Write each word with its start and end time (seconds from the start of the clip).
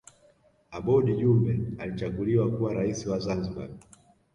abooud 0.77 1.09
jumbe 1.19 1.59
alichaguliwa 1.79 2.51
kuwa 2.51 2.73
rais 2.73 3.05
wa 3.07 3.19
zanzibar 3.19 3.69